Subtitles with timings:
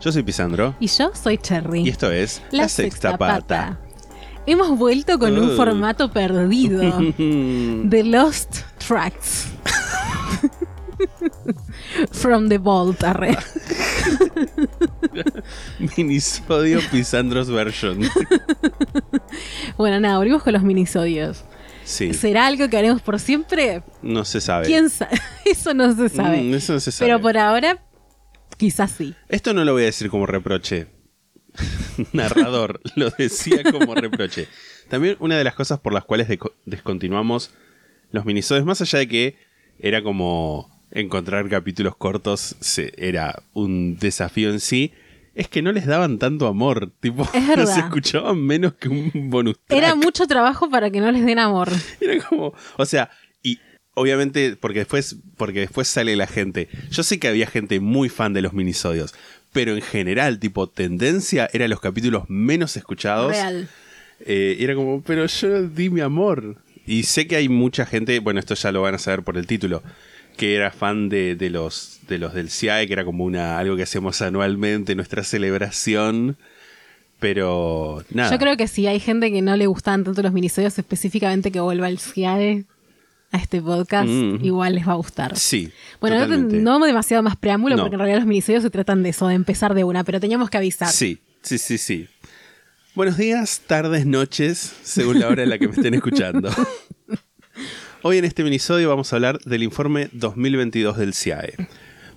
[0.00, 1.82] Yo soy Pisandro Y yo soy Cherry.
[1.82, 3.78] y esto es La, Sexta Pata.
[4.46, 5.56] Hemos vuelto con un Uh.
[5.56, 6.80] formato perdido.
[7.16, 9.46] The Lost Tracks.
[12.12, 13.36] From the Vault, arre.
[15.96, 18.00] Minisodio Pisandros version.
[19.76, 21.44] Bueno, nada, abrimos con los minisodios.
[21.84, 23.82] Sí, ¿Será algo que haremos por siempre?
[24.02, 24.66] no se sabe.
[24.66, 25.18] ¿Quién sabe?
[25.44, 26.42] Eso no se sabe.
[26.42, 27.10] Mm, eso no se sabe.
[27.10, 27.78] Pero por ahora,
[28.56, 29.14] quizás sí.
[29.28, 30.86] Esto no lo voy a decir como reproche.
[32.12, 34.48] Narrador lo decía como reproche.
[34.88, 36.28] También una de las cosas por las cuales
[36.64, 37.50] descontinuamos
[38.12, 39.36] los minisodios, más allá de que
[39.78, 44.92] era como encontrar capítulos cortos, se- era un desafío en sí,
[45.34, 46.90] es que no les daban tanto amor.
[47.00, 49.78] Tipo, Es se escuchaban menos que un bonus track.
[49.78, 51.68] Era mucho trabajo para que no les den amor.
[52.00, 53.10] Era como, o sea,
[54.00, 56.68] obviamente porque después porque después sale la gente.
[56.90, 59.14] Yo sé que había gente muy fan de los minisodios,
[59.52, 63.32] pero en general, tipo tendencia era los capítulos menos escuchados.
[63.32, 63.68] Real.
[64.26, 66.56] Eh, era como, pero yo di mi amor.
[66.86, 69.46] Y sé que hay mucha gente, bueno, esto ya lo van a saber por el
[69.46, 69.82] título,
[70.36, 73.76] que era fan de, de los de los del CIAE, que era como una algo
[73.76, 76.36] que hacemos anualmente, nuestra celebración.
[77.18, 78.30] Pero nada.
[78.30, 81.60] Yo creo que si hay gente que no le gustaban tanto los minisodios, específicamente que
[81.60, 82.64] vuelva al CIAE
[83.32, 84.44] a este podcast, Mm.
[84.44, 85.36] igual les va a gustar.
[85.38, 85.70] Sí.
[86.00, 86.56] Bueno, no, totalmente.
[86.58, 87.82] no demasiado más preámbulo, No.
[87.84, 90.50] porque en realidad los minisodios se tratan de eso, de empezar de una, pero teníamos
[90.50, 90.90] que avisar.
[90.90, 92.08] Sí, sí, sí, sí.
[92.94, 96.50] Buenos días, tardes, noches, según la hora en la que me estén escuchando.
[98.02, 101.54] Hoy en este minisodio vamos a hablar del informe 2022 del CIAE.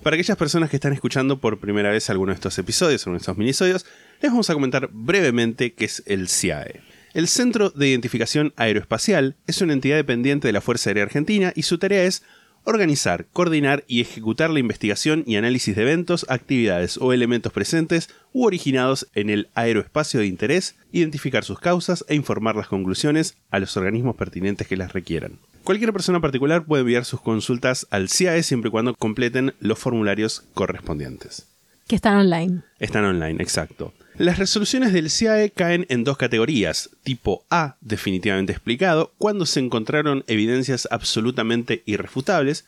[0.02, 3.18] Para aquellas personas que están escuchando por primera vez alguno de estos episodios o de
[3.18, 3.86] estos minisodios,
[4.20, 6.80] les vamos a comentar brevemente qué es el CIAE.
[7.14, 11.62] El Centro de Identificación Aeroespacial es una entidad dependiente de la Fuerza Aérea Argentina y
[11.62, 12.24] su tarea es
[12.64, 18.44] organizar, coordinar y ejecutar la investigación y análisis de eventos, actividades o elementos presentes u
[18.44, 23.76] originados en el aeroespacio de interés, identificar sus causas e informar las conclusiones a los
[23.76, 25.38] organismos pertinentes que las requieran.
[25.62, 30.42] Cualquier persona particular puede enviar sus consultas al CIAE siempre y cuando completen los formularios
[30.52, 31.53] correspondientes.
[31.86, 32.62] Que están online.
[32.78, 33.92] Están online, exacto.
[34.16, 36.90] Las resoluciones del CIAE caen en dos categorías.
[37.02, 42.66] Tipo A, definitivamente explicado, cuando se encontraron evidencias absolutamente irrefutables.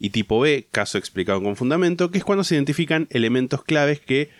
[0.00, 4.30] Y tipo B, caso explicado con fundamento, que es cuando se identifican elementos claves que,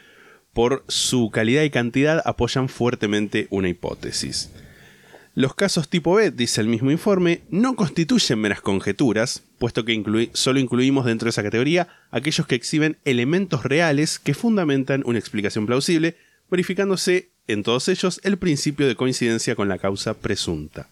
[0.53, 4.51] por su calidad y cantidad, apoyan fuertemente una hipótesis.
[5.39, 10.59] Los casos tipo B, dice el mismo informe, no constituyen meras conjeturas, puesto que solo
[10.59, 16.17] incluimos dentro de esa categoría aquellos que exhiben elementos reales que fundamentan una explicación plausible,
[16.51, 20.89] verificándose en todos ellos el principio de coincidencia con la causa presunta.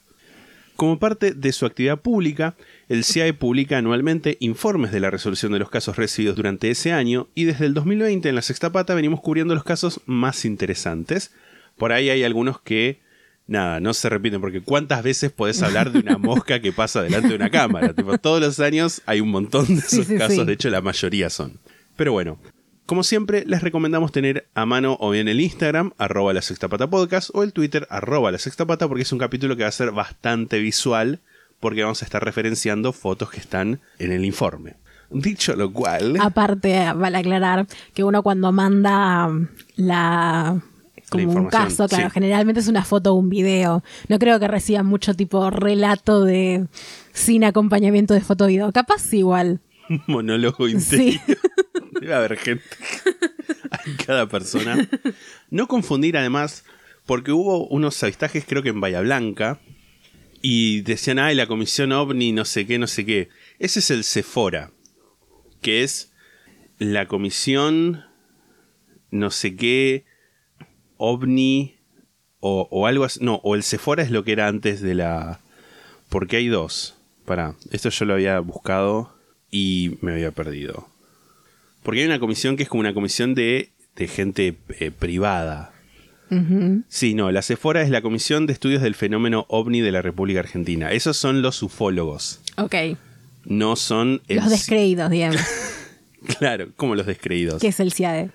[0.77, 2.55] Como parte de su actividad pública,
[2.89, 7.27] el CIAE publica anualmente informes de la resolución de los casos recibidos durante ese año
[7.35, 11.33] y desde el 2020 en la Sexta Pata venimos cubriendo los casos más interesantes.
[11.77, 13.05] Por ahí hay algunos que,
[13.47, 17.29] nada, no se repiten porque cuántas veces podés hablar de una mosca que pasa delante
[17.29, 17.95] de una cámara.
[17.95, 20.45] Tipo, todos los años hay un montón de esos sí, casos, sí.
[20.45, 21.59] de hecho la mayoría son.
[21.97, 22.39] Pero bueno,
[22.87, 27.31] como siempre, les recomendamos tener a mano o bien el Instagram, arroba la sextapata podcast,
[27.35, 30.61] o el Twitter, arroba la sextapata, porque es un capítulo que va a ser bastante
[30.61, 31.21] visual,
[31.59, 34.75] porque vamos a estar referenciando fotos que están en el informe.
[35.11, 39.31] Dicho lo cual, Aparte, vale aclarar que uno cuando manda
[39.77, 40.61] la
[41.25, 42.15] como un caso, claro, sí.
[42.15, 43.83] generalmente es una foto o un video.
[44.09, 46.67] No creo que reciban mucho tipo relato de
[47.13, 48.73] sin acompañamiento de foto o video.
[48.73, 49.61] Capaz igual.
[50.07, 51.21] monólogo interior.
[51.27, 51.35] Sí.
[52.01, 52.65] Debe haber gente
[53.87, 54.89] en cada persona.
[55.51, 56.65] No confundir además,
[57.07, 59.61] porque hubo unos avistajes creo que en Bahía Blanca
[60.43, 63.29] y decían, ay, la comisión OVNI, no sé qué, no sé qué.
[63.59, 64.73] Ese es el Sephora,
[65.63, 66.13] que es
[66.79, 68.05] la comisión
[69.11, 70.05] no sé qué
[70.99, 71.75] OVNI
[72.41, 73.21] o, o algo así.
[73.23, 75.41] No, o el Sephora es lo que era antes de la...
[76.09, 76.95] Porque hay dos.
[77.25, 79.13] Pará, esto yo lo había buscado
[79.51, 80.89] y me había perdido.
[81.83, 85.73] Porque hay una comisión que es como una comisión de, de gente eh, privada.
[86.89, 90.41] Sí, no, la CEFORA es la Comisión de Estudios del Fenómeno OVNI de la República
[90.41, 90.91] Argentina.
[90.91, 92.41] Esos son los ufólogos.
[92.57, 92.75] Ok.
[93.45, 94.23] No son...
[94.27, 95.41] el- Los descreídos, digamos.
[96.41, 97.61] Claro, como los descreídos.
[97.63, 98.31] que es el CIAE.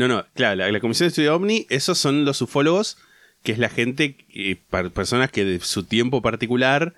[0.00, 2.96] No, no, claro, la, la Comisión de Estudio OVNI, esos son los ufólogos,
[3.42, 4.56] que es la gente, eh,
[4.94, 6.94] personas que de su tiempo particular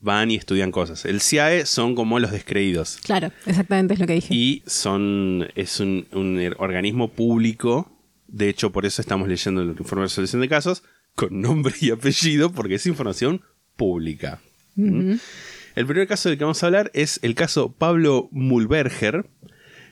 [0.00, 1.04] van y estudian cosas.
[1.04, 2.98] El CIAE son como los descreídos.
[3.04, 4.32] Claro, exactamente es lo que dije.
[4.34, 7.92] Y son, es un, un er- organismo público.
[8.28, 10.82] De hecho, por eso estamos leyendo el informe de resolución de casos
[11.16, 13.42] con nombre y apellido, porque es información
[13.76, 14.40] pública.
[14.76, 15.14] ¿Mm?
[15.74, 19.26] El primer caso del que vamos a hablar es el caso Pablo Mulberger,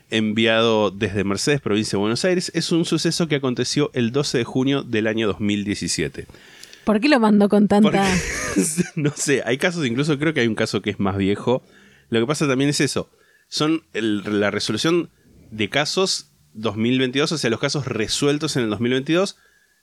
[0.09, 2.51] enviado desde Mercedes, provincia de Buenos Aires.
[2.55, 6.27] Es un suceso que aconteció el 12 de junio del año 2017.
[6.83, 7.89] ¿Por qué lo mandó con tanta.?
[7.89, 8.01] Porque,
[8.95, 11.63] no sé, hay casos, incluso creo que hay un caso que es más viejo.
[12.09, 13.09] Lo que pasa también es eso.
[13.47, 15.09] Son el- la resolución
[15.51, 19.37] de casos 2022, o sea, los casos resueltos en el 2022.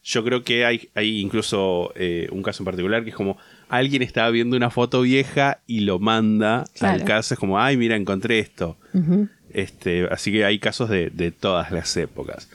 [0.04, 3.36] Yo creo que hay, hay incluso eh, un caso en particular que es como
[3.68, 6.94] alguien estaba viendo una foto vieja y lo manda Claro.
[7.00, 7.34] al caso.
[7.34, 8.78] Es como, ay, mira, encontré esto.
[8.94, 9.28] Ujú.
[9.54, 12.48] Este, así que hay casos de, todas las épocas.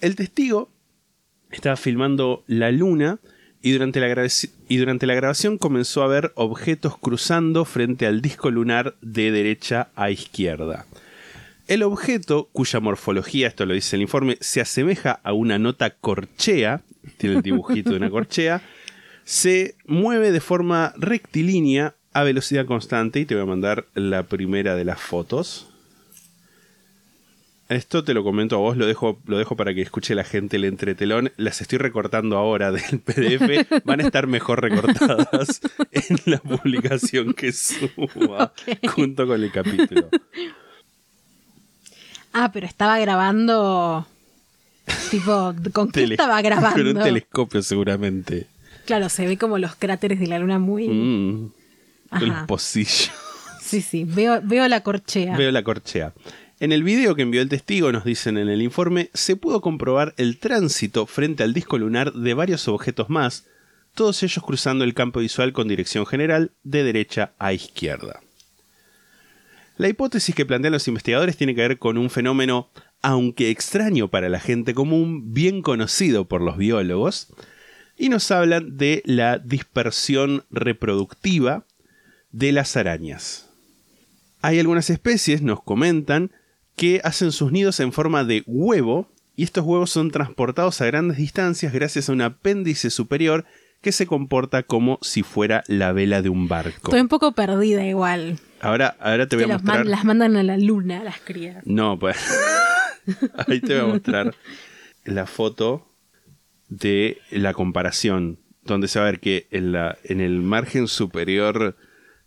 [0.00, 0.70] El testigo
[1.50, 3.18] estaba filmando la luna
[3.62, 9.88] y durante la grabación comenzó a ver objetos cruzando frente al disco lunar de derecha
[9.94, 10.86] a izquierda.
[11.66, 16.82] El objeto, cuya morfología, esto lo dice el informe, se asemeja a una nota corchea,
[17.16, 18.60] tiene el dibujito de una corchea,
[19.24, 24.76] se mueve de forma rectilínea a velocidad constante y te voy a mandar la primera
[24.76, 25.73] de las fotos.
[27.74, 30.56] Esto te lo comento a vos, lo dejo, lo dejo para que escuche la gente
[30.56, 31.32] el entretelón.
[31.36, 33.66] Las estoy recortando ahora del PDF.
[33.84, 35.60] Van a estar mejor recortadas
[35.92, 38.52] en la publicación que suba
[38.94, 40.08] junto con el capítulo.
[42.32, 44.06] Ah, pero estaba grabando.
[45.10, 46.76] Tipo, ¿con qué Tele- estaba grabando?
[46.76, 48.46] Con un telescopio seguramente.
[48.86, 50.88] Claro, se ve como los cráteres de la luna muy.
[50.88, 51.52] Mm,
[52.10, 52.26] con Ajá.
[52.26, 53.10] los pocillos.
[53.62, 55.36] Sí, sí, veo, veo la corchea.
[55.36, 56.12] Veo la corchea.
[56.64, 60.14] En el video que envió el testigo, nos dicen en el informe, se pudo comprobar
[60.16, 63.44] el tránsito frente al disco lunar de varios objetos más,
[63.94, 68.22] todos ellos cruzando el campo visual con dirección general de derecha a izquierda.
[69.76, 72.70] La hipótesis que plantean los investigadores tiene que ver con un fenómeno,
[73.02, 77.28] aunque extraño para la gente común, bien conocido por los biólogos,
[77.98, 81.66] y nos hablan de la dispersión reproductiva
[82.32, 83.50] de las arañas.
[84.40, 86.30] Hay algunas especies, nos comentan,
[86.76, 91.16] que hacen sus nidos en forma de huevo y estos huevos son transportados a grandes
[91.18, 93.44] distancias gracias a un apéndice superior
[93.80, 96.88] que se comporta como si fuera la vela de un barco.
[96.88, 98.38] Estoy un poco perdida igual.
[98.60, 99.86] Ahora, ahora te voy Que a man- mostrar.
[99.86, 101.64] las mandan a la luna, las crías.
[101.66, 102.16] No, pues.
[103.46, 104.34] Ahí te voy a mostrar
[105.04, 105.86] la foto
[106.70, 108.38] de la comparación.
[108.62, 111.76] Donde se va a ver que en, la, en el margen superior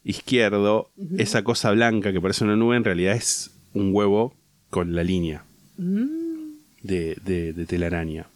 [0.04, 4.36] izquierdo, esa cosa blanca que parece una nube en realidad es un huevo
[4.70, 5.44] con la línea
[5.78, 8.28] de, de- de telaraña.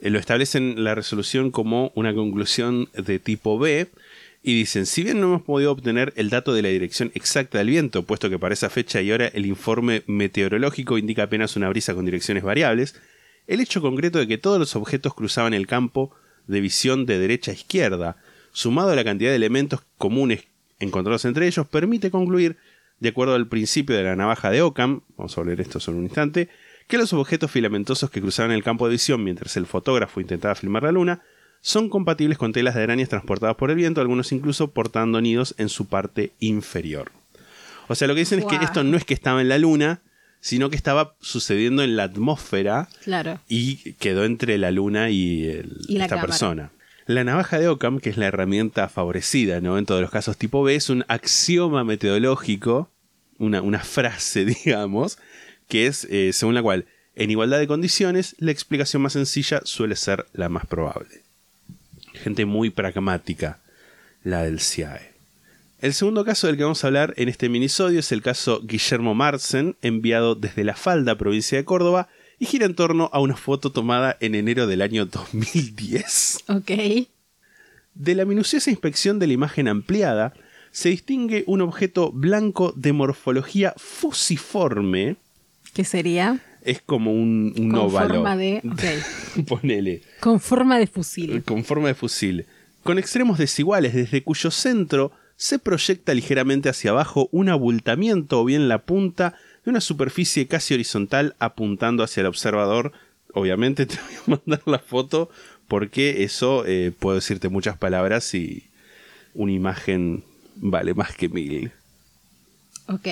[0.00, 3.88] Eh, Lo establecen la resolución como una conclusión de tipo B
[4.42, 7.68] y dicen, si bien no hemos podido obtener el dato de la dirección exacta del
[7.68, 11.94] viento, puesto que para esa fecha y hora el informe meteorológico indica apenas una brisa
[11.94, 12.94] con direcciones variables,
[13.48, 16.12] el hecho concreto de que todos los objetos cruzaban el campo
[16.46, 18.16] de visión de derecha a izquierda,
[18.52, 20.44] sumado a la cantidad de elementos comunes
[20.78, 22.56] encontrados entre ellos, permite concluir,
[23.00, 26.04] de acuerdo al principio de la navaja de Occam, vamos a leer esto solo un
[26.04, 26.48] instante,
[26.86, 30.84] que los objetos filamentosos que cruzaban el campo de visión mientras el fotógrafo intentaba filmar
[30.84, 31.22] la luna
[31.60, 35.68] son compatibles con telas de arañas transportadas por el viento, algunos incluso portando nidos en
[35.68, 37.10] su parte inferior.
[37.88, 40.00] O sea, lo que dicen es que esto no es que estaba en la luna,
[40.40, 43.40] sino que estaba sucediendo en la atmósfera Claro.
[43.48, 46.28] y quedó entre la luna y, el- Y la esta cámara.
[46.28, 46.70] persona.
[47.06, 49.78] La navaja de Occam, que es la herramienta favorecida ¿no?
[49.78, 52.90] en todos los casos tipo B, es un axioma metodológico,
[53.38, 55.18] una, frase, digamos,
[55.68, 59.94] que es eh, según la cual, en igualdad de condiciones, la explicación más sencilla suele
[59.94, 61.22] ser la más probable.
[62.12, 63.60] Gente muy pragmática,
[64.24, 65.12] la del CIAE.
[65.80, 69.14] El segundo caso del que vamos a hablar en este minisodio es el caso Guillermo
[69.14, 72.08] Marsen, enviado desde La Falda, provincia de Córdoba,
[72.38, 76.44] y gira en torno a una foto tomada en enero del año 2010.
[76.48, 76.70] Ok.
[77.94, 80.34] De la minuciosa inspección de la imagen ampliada,
[80.70, 85.16] se distingue un objeto blanco de morfología fusiforme,
[85.72, 86.40] ¿Qué sería?
[86.62, 88.14] es como un, un Con óvalo.
[88.14, 88.60] forma de.
[89.36, 89.46] Ok.
[89.46, 90.02] Ponele.
[90.20, 91.42] Con forma de fusil.
[91.44, 92.46] con forma de fusil,
[92.82, 98.68] con extremos desiguales desde cuyo centro se proyecta ligeramente hacia abajo un abultamiento o bien
[98.68, 99.34] la punta
[99.66, 102.92] de una superficie casi horizontal apuntando hacia el observador
[103.34, 105.28] obviamente te voy a mandar la foto
[105.68, 108.64] porque eso eh, puedo decirte muchas palabras y
[109.34, 110.24] una imagen
[110.56, 111.72] vale más que mil.
[112.86, 113.08] Ok.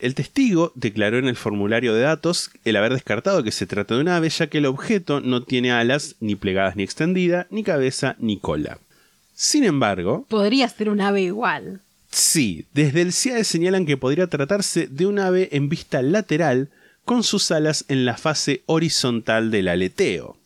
[0.00, 4.00] El testigo declaró en el formulario de datos el haber descartado que se trata de
[4.00, 8.16] un ave, ya que el objeto no tiene alas ni plegadas ni extendida, ni cabeza
[8.18, 8.78] ni cola.
[9.34, 11.80] Sin embargo, Podría ser un ave igual.
[12.14, 16.70] Sí, desde el CIAE señalan que podría tratarse de un ave en vista lateral
[17.04, 20.36] con sus alas en la fase horizontal del aleteo.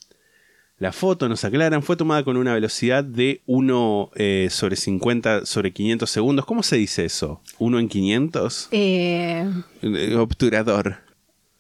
[0.81, 5.73] La foto, nos aclaran, fue tomada con una velocidad de 1 eh, sobre 50 sobre
[5.73, 6.45] 500 segundos.
[6.47, 7.41] ¿Cómo se dice eso?
[7.59, 8.69] ¿1 en 500?
[8.71, 9.51] Eh,
[9.83, 10.99] Eh, Obturador.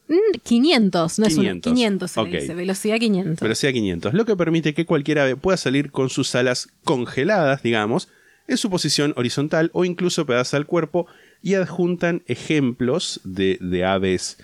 [0.07, 2.41] mm, 500, no es 500, un 500 se le ok.
[2.41, 3.41] dice, velocidad 500.
[3.41, 8.09] velocidad 500, lo que permite que cualquier ave pueda salir con sus alas congeladas, digamos,
[8.49, 11.07] en su posición horizontal o incluso pedazo al cuerpo
[11.43, 14.39] y adjuntan ejemplos de, de aves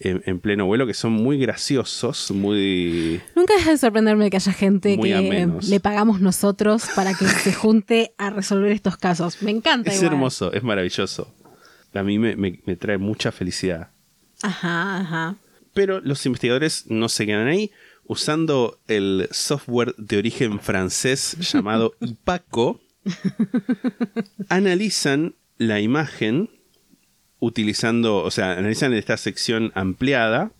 [0.00, 3.20] en, en pleno vuelo que son muy graciosos, muy...
[3.36, 5.68] Nunca deja de sorprenderme que haya gente que amenos.
[5.68, 9.40] le pagamos nosotros para que se junte a resolver estos casos.
[9.40, 9.90] Me encanta.
[9.90, 10.12] Es igual.
[10.14, 11.32] hermoso, es maravilloso.
[11.94, 13.90] A mí me, me- me trae mucha felicidad.
[14.42, 15.36] Ajá, ajá.
[15.72, 17.70] Pero los investigadores no se quedan ahí.
[18.06, 22.80] Usando el software de origen francés llamado IPACO,
[24.48, 26.50] analizan la imagen
[27.38, 30.52] utilizando, o sea, analizan esta sección ampliada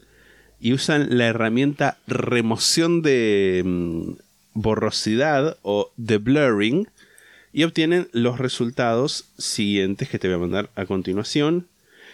[0.61, 4.13] y usan la herramienta remoción de mm,
[4.55, 6.89] borrosidad o de blurring
[7.53, 11.69] y obtienen los resultados siguientes que te voy a mandar a continuación.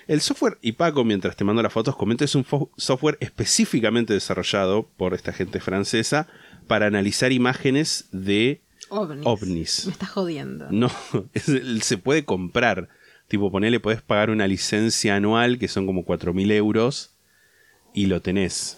[0.07, 2.45] El software IPACO, mientras te mando las fotos, comento, es un
[2.77, 6.27] software específicamente desarrollado por esta gente francesa
[6.67, 8.61] para analizar imágenes de
[8.91, 9.27] ovnis.
[9.27, 9.87] ovnis.
[9.87, 10.67] Me estás jodiendo.
[10.71, 10.91] No,
[11.35, 11.51] es
[11.83, 12.89] se puede comprar.
[13.29, 17.15] Tipo, ponele, podés pagar una licencia anual que son como 4.000 euros
[17.95, 18.77] y lo tenés.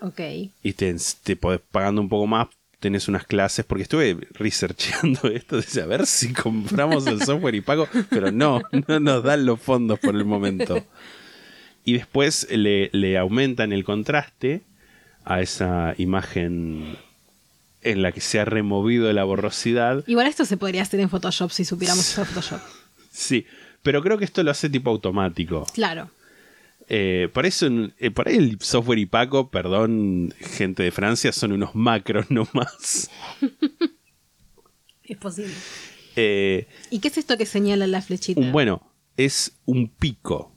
[0.00, 0.20] Ok.
[0.62, 2.48] Y te, te podés pagando un poco más,
[2.80, 7.60] tenés unas clases, porque estuve researchando esto, dice, a ver si compramos el software y
[7.60, 10.84] pago, pero no, no nos dan los fondos por el momento.
[11.84, 14.62] Y después le, le aumentan el contraste
[15.24, 16.96] a esa imagen
[17.82, 20.04] en la que se ha removido la borrosidad.
[20.06, 22.60] Igual esto se podría hacer en Photoshop si supiéramos usar Photoshop.
[23.12, 23.44] Sí,
[23.82, 25.66] pero creo que esto lo hace tipo automático.
[25.74, 26.10] Claro.
[26.88, 27.68] Eh, por eso,
[27.98, 33.10] eh, por ahí el software y Paco, perdón, gente de Francia, son unos macros nomás.
[35.04, 35.52] Es posible.
[36.16, 38.40] Eh, ¿Y qué es esto que señala la flechita?
[38.40, 38.82] un, bueno,
[39.16, 40.52] es un pico,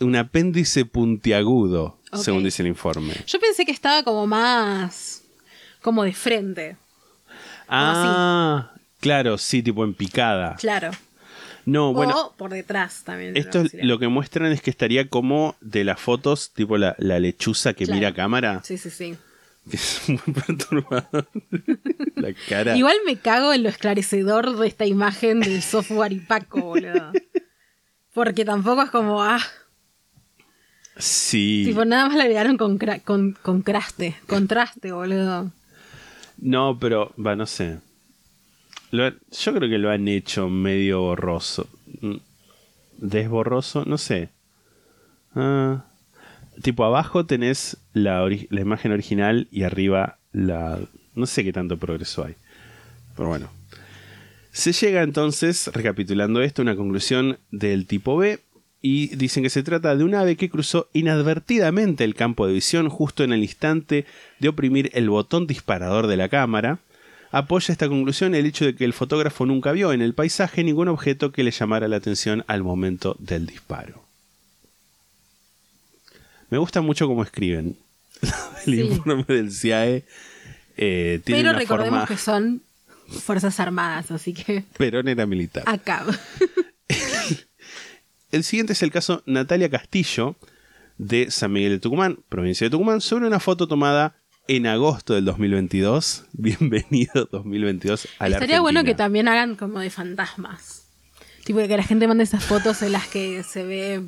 [0.00, 3.14] un apéndice puntiagudo, según dice el informe.
[3.26, 5.22] Yo pensé que estaba como más.
[5.86, 6.76] Como de frente.
[7.68, 10.56] Ah, claro, sí, tipo en picada.
[10.56, 10.90] Claro.
[11.64, 13.36] No, bueno, o por detrás también.
[13.36, 17.18] esto es- lo que muestran es que estaría como de las fotos, tipo la, la
[17.20, 17.96] lechuza que Claro.
[17.98, 19.16] mira a cámara, Sí, sí, sí.
[19.70, 21.28] que es muy perturbador.
[22.16, 22.76] la cara.
[22.76, 27.12] Igual me cago en lo esclarecedor de esta imagen del software y Paco, boludo.
[28.12, 29.40] Porque tampoco es como, ah,
[30.98, 31.64] Sí.
[31.66, 35.50] tipo, nada más le agregaron con, cra- con, contraste, contraste, boludo.
[36.38, 37.78] No, pero, va, no sé.
[38.92, 41.68] Yo creo que lo han hecho medio borroso.
[42.00, 42.16] Mm,
[42.98, 44.30] Desborroso, no sé.
[45.34, 45.84] Ah,
[46.62, 50.78] tipo, abajo tenés la imagen original y arriba la...
[51.14, 52.34] No sé qué tanto progreso hay.
[53.16, 53.50] Pero bueno.
[54.52, 58.40] Se llega entonces, recapitulando esto, a una conclusión del tipo B.
[58.88, 62.88] Y dicen que se trata de un ave que cruzó inadvertidamente el campo de visión
[62.88, 64.06] justo en el instante
[64.38, 66.78] de oprimir el botón disparador de la cámara.
[67.32, 70.86] Apoya esta conclusión el hecho de que el fotógrafo nunca vio en el paisaje ningún
[70.86, 74.04] objeto que le llamara la atención al momento del disparo.
[76.50, 77.76] Me gusta mucho cómo escriben.
[78.66, 78.80] el Sí.
[78.82, 80.04] informe del CIAE
[80.76, 82.06] eh, tiene Pero una recordemos forma...
[82.06, 82.62] que son
[83.08, 85.64] Fuerzas Armadas, así que Perón era militar.
[85.66, 86.04] acá.
[88.30, 90.36] El siguiente es el caso Natalia Castillo
[90.98, 94.16] de San Miguel de Tucumán, provincia de Tucumán, sobre una foto tomada
[94.48, 96.24] en agosto del 2022.
[96.32, 99.04] Bienvenido 2022 a la Estaría bueno que Argentina.
[99.04, 100.88] también hagan como de fantasmas.
[101.44, 104.02] Tipo que la gente mande esas fotos en las que se ve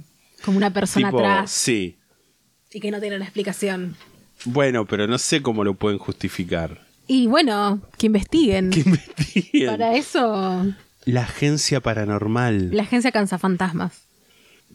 [0.45, 1.97] como una persona Tipo, atrás Sí.
[2.73, 3.97] y que no tienen explicación.
[4.45, 6.85] Bueno, pero no sé cómo lo pueden justificar.
[7.07, 8.71] Y bueno, que investiguen.
[8.71, 9.67] Que investiguen.
[9.71, 10.67] Para eso,
[11.05, 12.75] La agencia paranormal.
[12.75, 14.08] la agencia cansa fantasmas.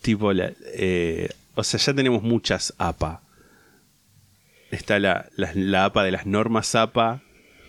[0.03, 3.21] Tipo, la, eh, o sea, ya tenemos muchas APA.
[4.69, 7.21] Está la, la, la APA de las normas APA,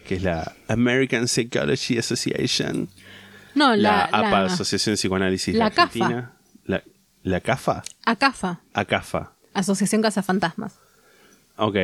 [0.06, 2.88] que es la American Psychology Association.
[3.54, 6.32] No, La, APA, Asociación de Psicoanálisis la Argentina.
[6.64, 6.82] La,
[7.22, 7.84] la CAFA.
[8.04, 9.32] ACAFA, ACAFA.
[9.54, 10.74] Asociación Casa Fantasmas.
[11.56, 11.76] Ok.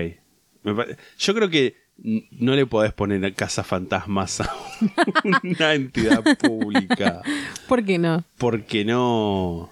[0.65, 4.53] Yo creo que no le podés poner a casa fantasmas a
[5.45, 7.23] una entidad pública.
[7.69, 8.25] ¿Por qué no?
[8.37, 9.71] Porque no.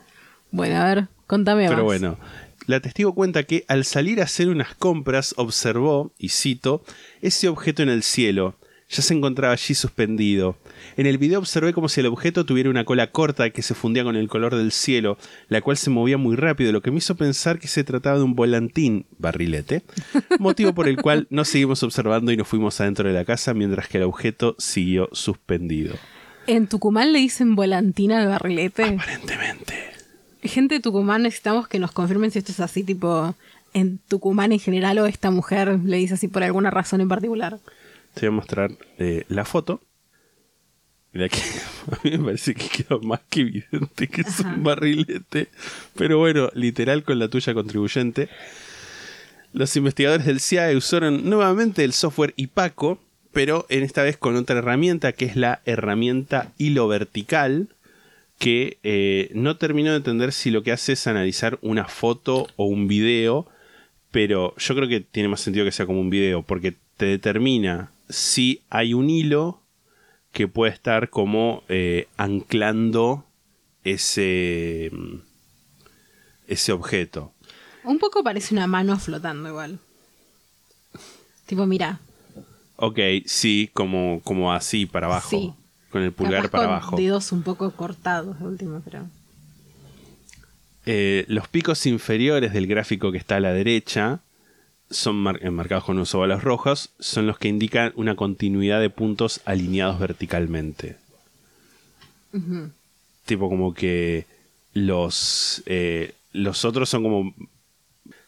[0.50, 1.84] Bueno, a ver, contame Pero más.
[1.84, 2.18] bueno.
[2.66, 6.84] La testigo cuenta que al salir a hacer unas compras observó, y cito,
[7.22, 8.56] ese objeto en el cielo.
[8.90, 10.56] Ya se encontraba allí suspendido.
[10.96, 14.02] En el video observé como si el objeto tuviera una cola corta que se fundía
[14.02, 17.14] con el color del cielo, la cual se movía muy rápido, lo que me hizo
[17.14, 19.82] pensar que se trataba de un volantín, barrilete,
[20.38, 23.88] motivo por el cual nos seguimos observando y nos fuimos adentro de la casa mientras
[23.88, 25.94] que el objeto siguió suspendido.
[26.46, 28.84] ¿En Tucumán le dicen volantina al barrilete?
[28.84, 29.97] Aparentemente.
[30.48, 33.34] Gente de Tucumán, necesitamos que nos confirmen si esto es así, tipo,
[33.74, 37.58] en Tucumán en general o esta mujer le dice así por alguna razón en particular.
[38.14, 39.82] Te voy a mostrar eh, la foto.
[41.12, 45.48] La que a mí me parece que quedó más que evidente que es un barrilete.
[45.94, 48.28] Pero bueno, literal con la tuya contribuyente.
[49.52, 52.98] Los investigadores del CIA usaron nuevamente el software IPACO,
[53.32, 57.68] pero en esta vez con otra herramienta que es la herramienta hilo vertical,
[58.38, 62.66] que eh, no termino de entender si lo que hace es analizar una foto o
[62.66, 63.46] un video,
[64.10, 67.90] pero yo creo que tiene más sentido que sea como un video, porque te determina
[68.08, 69.60] si hay un hilo
[70.32, 73.24] que puede estar como eh, anclando
[73.84, 75.16] ese, mm,
[76.46, 77.32] ese objeto.
[77.84, 79.78] Un poco parece una mano flotando igual.
[81.46, 82.00] Tipo, mira,
[82.80, 85.28] Ok, sí, como, como así para abajo.
[85.28, 85.52] Sí.
[85.90, 86.96] Con el pulgar capaz para con abajo.
[86.96, 89.06] dedos un poco cortados de última, pero...
[90.86, 94.20] Eh, los picos inferiores del gráfico que está a la derecha
[94.90, 98.88] son mar- eh, marcados con unos óvalos rojos, son los que indican una continuidad de
[98.88, 100.96] puntos alineados verticalmente.
[103.26, 104.24] Tipo como que
[104.72, 107.34] los, eh, los otros son como...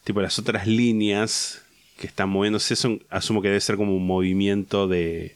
[0.03, 1.61] Tipo las otras líneas
[1.97, 5.35] que están moviéndose, son, asumo que debe ser como un movimiento de,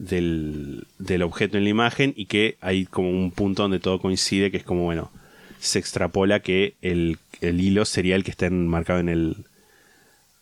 [0.00, 4.50] del, del objeto en la imagen y que hay como un punto donde todo coincide,
[4.50, 5.10] que es como, bueno,
[5.58, 9.36] se extrapola que el, el hilo sería el que está enmarcado en el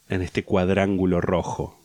[0.08, 1.78] en este cuadrángulo rojo.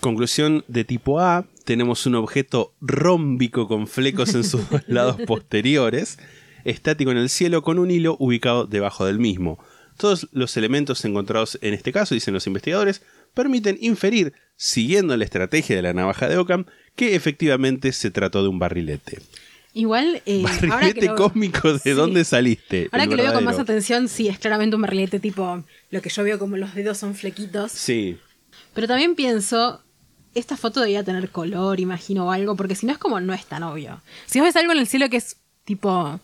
[0.00, 6.18] Conclusión de tipo A, tenemos un objeto rómbico con flecos en sus dos lados posteriores,
[6.64, 9.58] estático en el cielo con un hilo ubicado debajo del mismo.
[9.96, 13.02] Todos los elementos encontrados en este caso, dicen los investigadores,
[13.34, 18.48] permiten inferir, siguiendo la estrategia de la navaja de Ockham, que efectivamente se trató de
[18.48, 19.20] un barrilete.
[19.74, 21.90] Igual, eh, ahora que Barrilete lo- cósmico, ¿de Sí.
[21.90, 22.88] dónde saliste?
[22.92, 26.10] Ahora que lo veo con más atención, sí, es claramente un barrilete tipo lo que
[26.10, 27.72] yo veo como los dedos son flequitos.
[27.72, 28.18] Sí,
[28.74, 29.82] Pero también pienso,
[30.34, 33.46] esta foto debía tener color, imagino, o algo, porque si no es como no es
[33.46, 34.00] tan obvio.
[34.26, 36.20] Si vos ves algo en el cielo que es tipo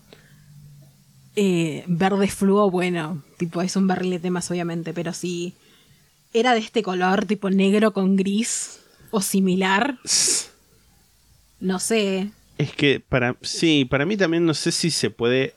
[1.37, 5.55] eh, verde fluo, bueno, tipo es un barrilete más obviamente, pero si
[6.33, 9.99] era de este color, tipo negro con gris o similar,
[11.61, 12.31] no sé.
[12.59, 15.55] Es que para sí, para mí también no sé si se puede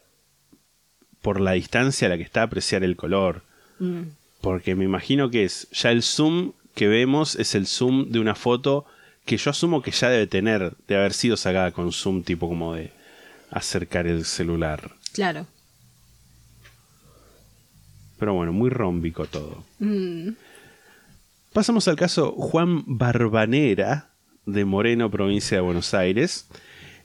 [1.22, 3.44] por la distancia a la que está apreciar el color,
[3.80, 4.04] Mm.
[4.42, 8.36] porque me imagino que es ya el zoom que vemos es el zoom de una
[8.36, 8.86] foto
[9.26, 12.74] que yo asumo que ya debe tener, de haber sido sacada con zoom tipo como
[12.76, 12.92] de
[13.52, 14.92] acercar el celular.
[15.14, 15.46] Claro.
[18.20, 19.64] Pero bueno, muy rómbico todo.
[19.80, 20.30] Mm.
[21.54, 24.12] Pasamos al caso Juan Barbanera,
[24.46, 26.48] de Moreno, provincia de Buenos Aires.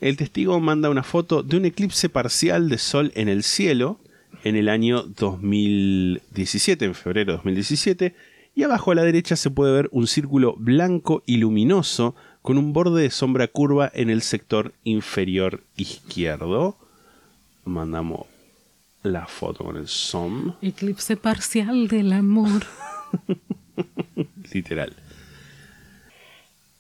[0.00, 3.98] El testigo manda una foto de un eclipse parcial de sol en el cielo
[4.44, 8.14] en el año 2017, en febrero de 2017,
[8.54, 12.72] y abajo a la derecha se puede ver un círculo blanco y luminoso con un
[12.72, 16.78] borde de sombra curva en el sector inferior izquierdo.
[17.64, 18.26] Mandamos
[19.02, 20.52] la foto con el zoom.
[20.62, 22.62] Eclipse parcial del amor.
[24.56, 24.92] literal.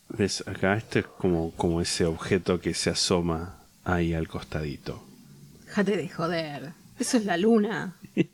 [0.08, 0.44] ¿Ves?
[0.46, 5.04] Acá este es como, como ese objeto que se asoma ahí al costadito.
[5.66, 6.72] Déjate de joder.
[6.98, 7.96] Eso es la luna.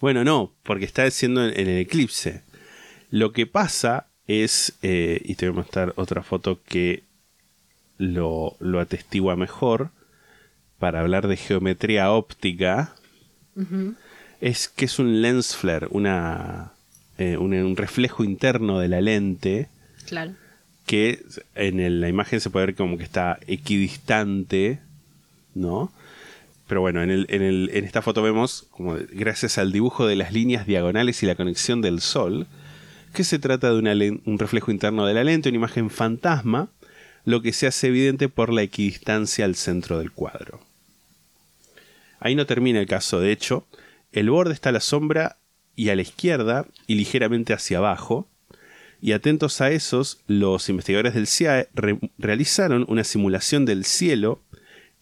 [0.00, 2.42] Bueno, no, porque está siendo en, en el eclipse.
[3.10, 7.04] Lo que pasa es, eh, y te voy a mostrar otra foto que
[7.98, 9.90] lo, lo atestigua mejor,
[10.78, 12.96] para hablar de geometría óptica,
[14.40, 16.72] es que es un lens flare, una,
[17.18, 19.68] eh, un, un reflejo interno de la lente
[20.06, 20.32] Claro.
[20.86, 21.22] que
[21.54, 24.80] en el- la imagen se puede ver como que está equidistante,
[25.54, 25.92] ¿no?
[26.68, 30.16] Pero bueno, en, el- en el- en esta foto vemos, como gracias al dibujo de
[30.16, 32.46] las líneas diagonales y la conexión del sol,
[33.12, 33.92] que se trata de una
[34.24, 36.68] un reflejo interno de la lente, una imagen fantasma,
[37.26, 40.60] lo que se hace evidente por la equidistancia al centro del cuadro.
[42.20, 43.66] Ahí no termina el caso, de hecho,
[44.12, 45.36] el borde está a la sombra
[45.82, 48.28] y a la izquierda y ligeramente hacia abajo.
[49.00, 54.40] Y atentos a esos, los investigadores del CIAE re- realizaron una simulación del cielo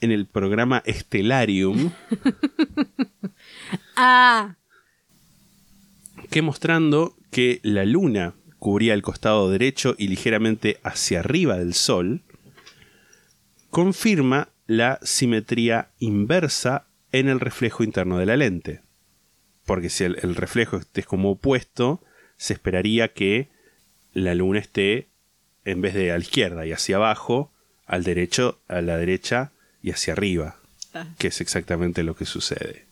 [0.00, 1.90] en el programa Stellarium,
[3.96, 4.56] Ah,
[6.30, 12.22] que mostrando que la luna cubría el costado derecho y ligeramente hacia arriba del Sol,
[13.68, 18.80] confirma la simetría inversa en el reflejo interno de la lente.
[19.70, 22.02] Porque si el, el reflejo es como opuesto,
[22.38, 23.46] se esperaría que
[24.14, 25.06] la luna esté
[25.64, 27.52] en vez de a la izquierda y hacia abajo,
[27.86, 30.56] al derecho, a la derecha y hacia arriba,
[30.92, 31.06] Ah.
[31.18, 32.84] que es exactamente lo que sucede.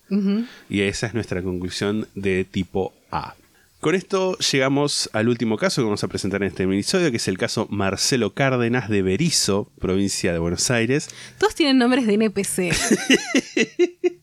[0.71, 3.35] Y esa es nuestra conclusión de tipo A.
[3.81, 7.27] Con esto llegamos al último caso que vamos a presentar en este episodio, que es
[7.27, 11.09] el caso Marcelo Cárdenas de Berizo, provincia de Buenos Aires.
[11.39, 12.71] todos tienen nombres de NPC.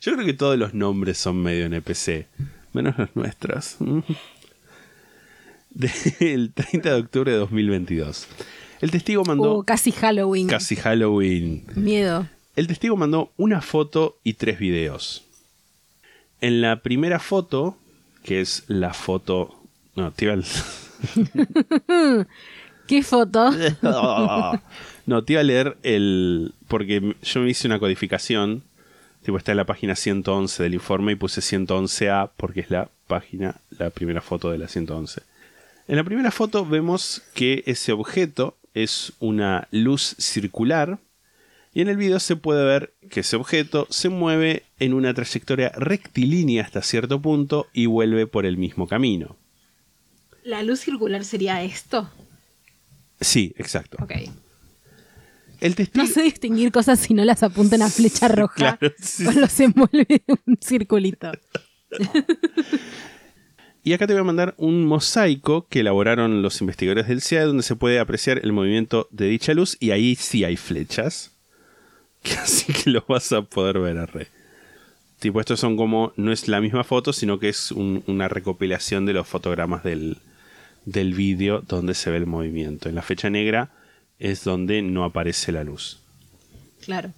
[0.00, 2.26] Yo creo que todos los nombres son medio NPC,
[2.72, 3.76] menos los nuestros.
[5.70, 8.26] Del 30 de octubre de 2022.
[8.80, 10.48] El testigo mandó Uh, casi Halloween.
[10.48, 11.64] casi Halloween.
[11.76, 12.26] Miedo.
[12.56, 15.24] El testigo mandó una foto y tres videos.
[16.40, 17.76] En la primera foto,
[18.24, 19.54] que es la foto.
[19.94, 20.38] No, te iba a-
[22.86, 23.50] ¿Qué foto?
[25.06, 26.52] no, te iba a leer el.
[26.66, 28.64] Porque yo me hice una codificación.
[29.22, 33.60] Tipo, está en la página 111 del informe y puse 111A porque es la página,
[33.70, 35.22] la primera foto de la 111.
[35.88, 40.98] En la primera foto vemos que ese objeto es una luz circular
[41.72, 45.70] y en el video se puede ver que ese objeto se mueve en una trayectoria
[45.70, 49.36] rectilínea hasta cierto punto y vuelve por el mismo camino.
[50.42, 52.10] La luz circular sería esto.
[53.20, 53.98] Sí, exacto.
[54.00, 54.12] Ok.
[55.60, 56.04] El testigo...
[56.04, 58.76] No sé distinguir cosas si no las apunta una flecha roja.
[58.78, 59.24] Claro, sí.
[59.24, 61.30] Cuando se envuelve en un circulito.
[63.82, 67.62] Y acá te voy a mandar un mosaico que elaboraron los investigadores del CIA donde
[67.62, 71.32] se puede apreciar el movimiento de dicha luz y ahí sí hay flechas.
[72.22, 74.26] Que así que lo vas a poder ver a re.
[75.20, 79.06] Tipo, estos son como, no es la misma foto, sino que es un- una recopilación
[79.06, 80.18] de los fotogramas del,
[80.84, 82.90] del vídeo donde se ve el movimiento.
[82.90, 83.70] En la fecha negra
[84.20, 85.98] es donde no aparece la luz.
[86.84, 87.12] Claro.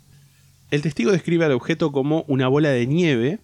[0.70, 3.40] El testigo describe al objeto como una bola de nieve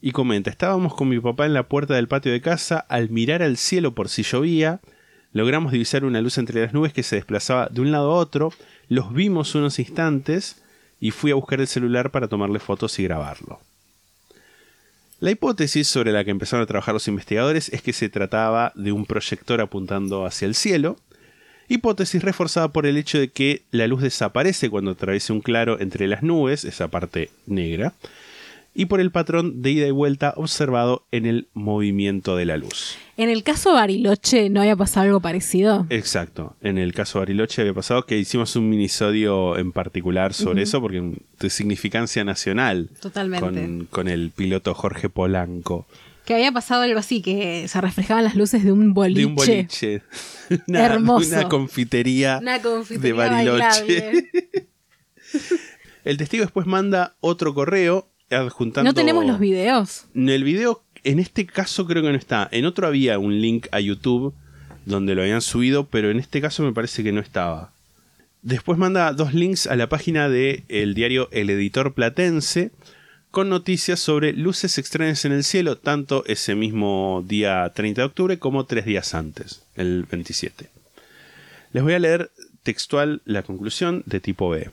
[0.00, 3.42] y comenta, estábamos con mi papá en la puerta del patio de casa, al mirar
[3.42, 4.80] al cielo por si llovía,
[5.32, 8.52] logramos divisar una luz entre las nubes que se desplazaba de un lado a otro,
[8.88, 10.62] los vimos unos instantes
[10.98, 13.60] y fui a buscar el celular para tomarle fotos y grabarlo.
[15.20, 18.90] La hipótesis sobre la que empezaron a trabajar los investigadores es que se trataba de
[18.90, 20.96] un proyector apuntando hacia el cielo,
[21.72, 26.06] hipótesis reforzada por el hecho de que la luz desaparece cuando atraviesa un claro entre
[26.06, 27.94] las nubes, esa parte negra,
[28.74, 32.96] y por el patrón de ida y vuelta observado en el movimiento de la luz.
[33.16, 35.86] En el caso Bariloche, ¿no había pasado algo parecido?
[35.90, 36.56] Exacto.
[36.62, 40.80] En el caso de Bariloche había pasado que hicimos un minisodio en particular sobre eso,
[40.80, 41.02] porque
[41.38, 42.88] de significancia nacional.
[43.00, 43.44] Totalmente.
[43.44, 45.86] Con, con el piloto Jorge Polanco.
[46.24, 49.20] Que había pasado algo así, que se reflejaban las luces de un boliche.
[49.20, 50.02] De un boliche.
[50.68, 51.28] Una, Hermoso.
[51.28, 54.30] una confitería, Una confitería de Bariloche.
[56.04, 58.90] El testigo después manda otro correo adjuntando.
[58.90, 60.06] No tenemos los videos.
[60.14, 62.48] En el video, en este caso creo que no está.
[62.50, 64.34] En otro había un link a YouTube
[64.84, 67.72] donde lo habían subido, pero en este caso me parece que no estaba.
[68.42, 72.72] Después manda dos links a la página del el diario El Editor Platense
[73.32, 78.38] con noticias sobre luces extrañas en el cielo, tanto ese mismo día 30 de octubre
[78.38, 80.68] como tres días antes, el 27.
[81.72, 82.30] Les voy a leer
[82.62, 84.70] textual la conclusión de tipo B.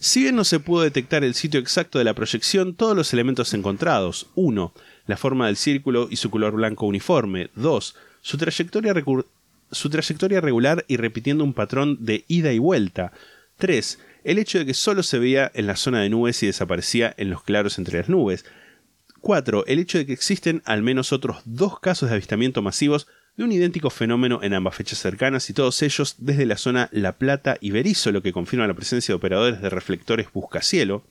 [0.00, 3.54] Si bien no se pudo detectar el sitio exacto de la proyección, todos los elementos
[3.54, 4.26] encontrados.
[4.34, 4.72] 1.
[5.06, 7.50] La forma del círculo y su color blanco uniforme.
[7.54, 7.94] 2.
[8.22, 8.92] Su trayectoria,
[9.70, 13.12] su trayectoria regular y repitiendo un patrón de ida y vuelta.
[13.58, 14.00] 3.
[14.24, 17.30] El hecho de que solo se veía en la zona de nubes y desaparecía en
[17.30, 18.44] los claros entre las nubes.
[19.20, 19.64] 4.
[19.66, 23.52] El hecho de que existen al menos otros dos casos de avistamiento masivos de un
[23.52, 27.70] idéntico fenómeno en ambas fechas cercanas y todos ellos desde la zona La Plata y
[27.70, 31.04] Berizo, lo que confirma la presencia de operadores de reflectores buscacielo,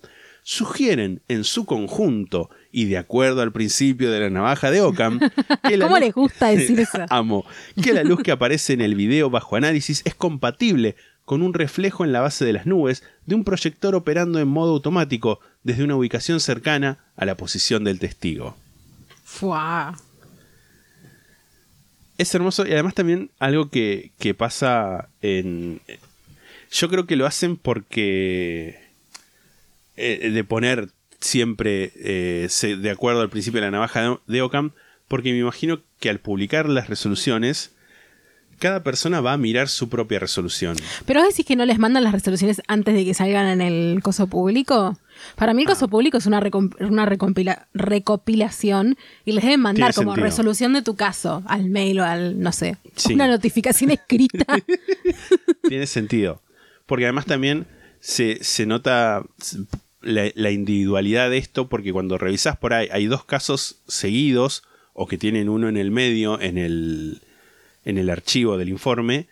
[0.43, 5.19] sugieren en su conjunto y de acuerdo al principio de la navaja de Ockham,
[5.67, 7.05] que la ¿Cómo luz- les gusta decir eso?
[7.09, 7.45] Amo.
[7.81, 10.95] Que la luz que aparece en el video bajo análisis es compatible
[11.27, 14.71] con un reflejo en la base de las nubes de un proyector operando en modo
[14.71, 18.55] automático desde una ubicación cercana a la posición del testigo.
[19.25, 19.97] Fuá.
[22.17, 25.81] Es hermoso y además también algo que, que pasa en...
[26.71, 28.79] Yo creo que lo hacen porque...
[29.97, 34.41] eh, de poner siempre eh, se- de acuerdo al principio de la navaja de- de
[34.41, 34.71] Ockham,
[35.09, 37.71] porque me imagino que al publicar las resoluciones,
[38.59, 40.75] cada persona va a mirar su propia resolución.
[41.05, 44.01] Pero vos decís que no les mandan las resoluciones antes de que salgan en el
[44.01, 44.97] coso público.
[45.35, 45.71] Para mí el Ah.
[45.73, 47.05] coso público es una, recom- una
[47.73, 50.25] recopilación y les deben mandar como sentido.
[50.25, 53.13] resolución de tu caso al mail o al, no sé, Sí.
[53.13, 54.45] una notificación escrita.
[55.67, 56.41] Tiene sentido.
[56.85, 57.67] Porque además también
[57.99, 59.23] se, se nota
[60.01, 65.07] la, la individualidad de esto, porque cuando revisás por ahí, hay dos casos seguidos, o
[65.07, 67.21] que tienen uno en el medio, en el,
[67.87, 69.27] en el archivo del informe,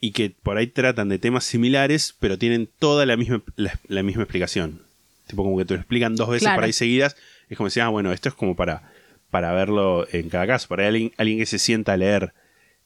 [0.00, 4.02] y que por ahí tratan de temas similares, pero tienen toda la misma, la, la
[4.02, 4.82] misma explicación.
[5.26, 6.56] Tipo como que te lo explican dos veces Claro.
[6.58, 7.16] por ahí seguidas.
[7.48, 8.92] Es como decir, ah, bueno, esto es como para,
[9.30, 10.68] para verlo en cada caso.
[10.68, 12.32] Para alguien, alguien que se sienta a leer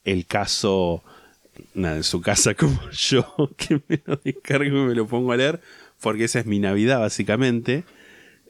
[0.04, 1.02] el caso
[1.74, 5.36] nada, en su casa como yo, que me lo descargo y me lo pongo a
[5.36, 5.60] leer,
[6.00, 7.84] porque esa es mi Navidad básicamente.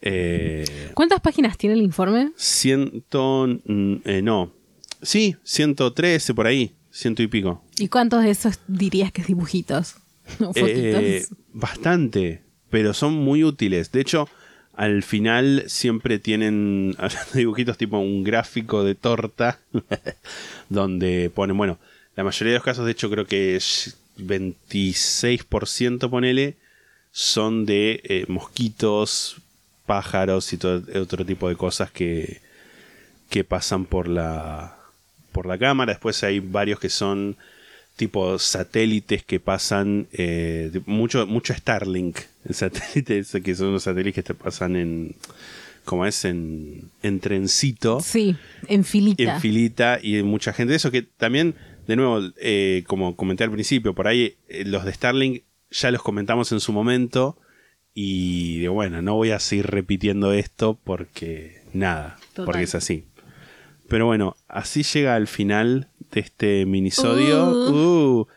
[0.01, 2.31] Eh, ¿Cuántas páginas tiene el informe?
[2.37, 3.47] ciento...
[3.65, 4.53] mm, eh, no.
[5.01, 7.63] Sí, 113 por ahí, ciento y pico.
[7.77, 9.95] ¿Y cuántos de esos dirías que es dibujitos?
[10.39, 10.53] O.
[10.55, 13.91] Eh, bastante, pero son muy útiles.
[13.91, 14.29] De hecho,
[14.73, 16.95] al final siempre tienen
[17.33, 19.59] dibujitos tipo un gráfico de torta
[20.69, 21.79] donde ponen, bueno,
[22.15, 26.55] la mayoría de los casos, de hecho creo que es 26% ponele,
[27.11, 29.37] son de eh, mosquitos,
[29.85, 32.41] pájaros y todo otro tipo de cosas que,
[33.29, 34.80] que pasan por la,
[35.31, 35.93] por la cámara.
[35.93, 37.37] Después hay varios que son
[37.95, 44.15] tipo satélites que pasan, eh, mucho, mucho Starlink, el satélite ese que son los satélites
[44.15, 45.15] que te pasan en,
[45.85, 48.35] como es, en, en trencito, Sí,
[48.67, 49.35] en filita.
[49.35, 51.55] en filita, y mucha gente de eso que también,
[51.87, 56.01] de nuevo, eh, como comenté al principio, por ahí eh, los de Starlink ya los
[56.01, 57.37] comentamos en su momento,
[57.93, 62.45] y digo, bueno, no voy a seguir repitiendo esto porque nada, Total.
[62.45, 63.03] porque es así.
[63.91, 67.49] Pero bueno, así llega al final de este minisodio.
[67.49, 68.27] Uh.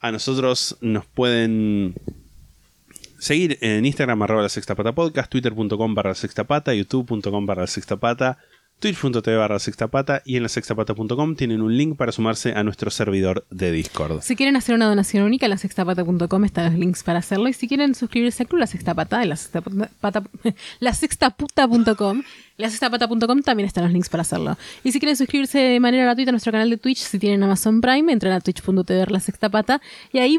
[0.00, 1.94] a nosotros nos pueden
[3.18, 7.62] seguir en Instagram arroba la sexta pata podcast, twitter.com barra la sexta pata, youtube.com barra
[7.62, 8.36] la sexta pata,
[8.78, 12.62] twitch.tv barra la sexta pata y en la sextapata.com tienen un link para sumarse a
[12.62, 14.20] nuestro servidor de Discord.
[14.22, 17.48] Si quieren hacer una donación única, en la sextapata.com están los links para hacerlo.
[17.48, 20.22] Y si quieren suscribirse al club La Sexta Pata, en la sextapata,
[20.80, 22.22] la sextaputa.com,
[22.58, 24.58] la sextapata.com también están los links para hacerlo.
[24.84, 27.80] Y si quieren suscribirse de manera gratuita a nuestro canal de Twitch, si tienen Amazon
[27.80, 29.80] Prime, entran a twitch.tv La Sexta Pata
[30.12, 30.38] y ahí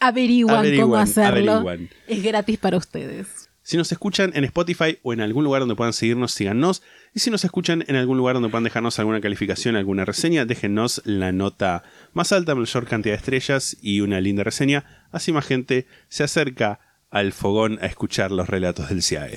[0.00, 1.52] averiguan, cómo hacerlo.
[1.52, 1.90] averiguan.
[2.06, 3.47] Es gratis para ustedes.
[3.68, 6.82] Si nos escuchan en Spotify o en algún lugar donde puedan seguirnos, síganos.
[7.14, 11.02] Y si nos escuchan en algún lugar donde puedan dejarnos alguna calificación, alguna reseña, déjennos
[11.04, 11.82] la nota
[12.14, 15.06] más alta, mayor cantidad de estrellas y una linda reseña.
[15.12, 19.36] Así más gente se acerca al fogón a escuchar los relatos del CIAE.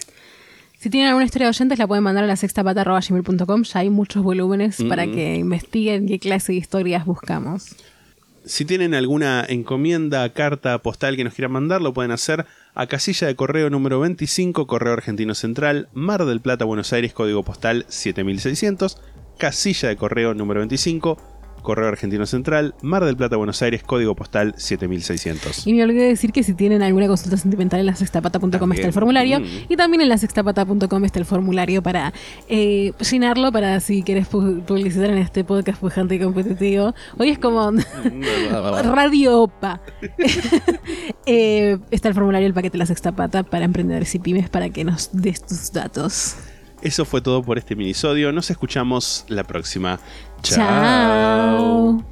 [0.79, 3.63] Si tienen alguna historia de oyentes, la pueden mandar a la sextapata.gmail.com.
[3.63, 4.87] Ya hay muchos volúmenes Mm.
[4.87, 7.75] para que investiguen qué clase de historias buscamos.
[8.45, 13.27] Si tienen alguna encomienda, carta, postal que nos quieran mandar, lo pueden hacer a casilla
[13.27, 18.97] de correo número 25, Correo Argentino Central, Mar del Plata, Buenos Aires, código postal 7600,
[19.37, 21.17] casilla de correo número 25,
[21.61, 25.67] Correo Argentino Central, Mar del Plata, Buenos Aires, código postal 7600.
[25.67, 28.87] Y me olvidé de decir que si tienen alguna consulta sentimental en la sextapata.com está
[28.87, 29.39] el formulario.
[29.41, 29.45] Mm.
[29.69, 32.13] Y también en la sextapata.com está el formulario para
[32.49, 36.95] eh, llenarlo para si quieres pu- publicitar en este podcast pujante y competitivo.
[37.19, 37.71] Hoy es como
[38.83, 39.81] Radio Opa.
[41.25, 44.83] Eh, está el formulario del paquete de la sextapata para emprendedores y pymes para que
[44.83, 46.35] nos des tus datos.
[46.81, 48.31] Eso fue todo por este minisodio.
[48.31, 49.99] Nos escuchamos la próxima.
[50.41, 52.03] Chao.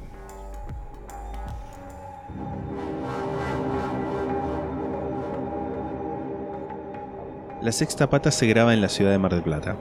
[7.62, 9.76] La Sexta Pata se graba en la ciudad de Mar del Plata.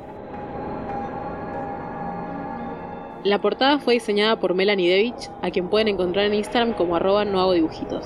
[3.24, 7.26] La portada fue diseñada por Melanie Devich, a quien pueden encontrar en Instagram como arroba
[7.26, 8.06] no hago dibujitos.